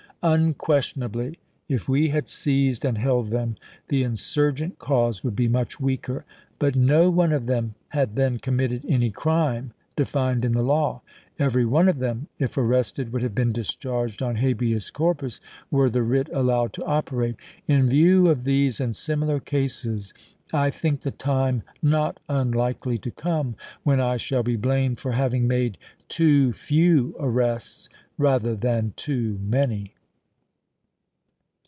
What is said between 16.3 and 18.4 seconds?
allowed to operate. In view